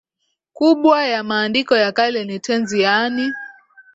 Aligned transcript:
kubwa 0.53 1.05
ya 1.05 1.23
maandiko 1.23 1.73
ya 1.77 1.91
kale 1.91 2.19
ni 2.25 2.39
tenzi 2.39 2.81
yaani 2.81 3.27